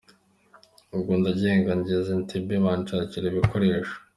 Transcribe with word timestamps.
Ubwo 0.95 1.11
ndagenda, 1.19 1.71
ngeze 1.79 2.09
Entebbe 2.17 2.55
banshakira 2.65 3.25
ibikoresho. 3.29 3.95